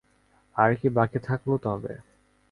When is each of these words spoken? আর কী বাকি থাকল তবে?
আর 0.55 0.71
কী 0.75 0.87
বাকি 0.89 1.19
থাকল 1.27 1.49
তবে? 1.65 1.93